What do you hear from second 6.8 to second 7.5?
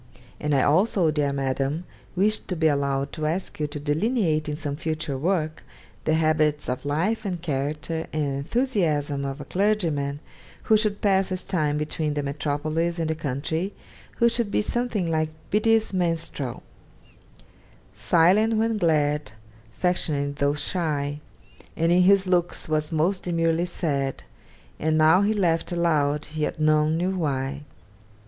life, and